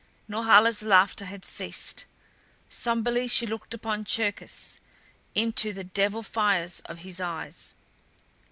Norhala's 0.27 0.81
laughter 0.81 1.25
had 1.25 1.45
ceased. 1.45 2.05
Somberly 2.69 3.27
she 3.27 3.45
looked 3.45 3.75
upon 3.75 4.03
Cherkis, 4.03 4.79
into 5.35 5.73
the 5.73 5.83
devil 5.83 6.23
fires 6.23 6.81
of 6.85 6.97
his 7.05 7.19
eyes. 7.21 7.75